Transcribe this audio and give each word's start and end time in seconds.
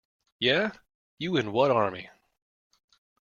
Yeah, 0.39 0.71
you 1.19 1.37
and 1.37 1.53
what 1.53 1.69
army? 1.69 2.09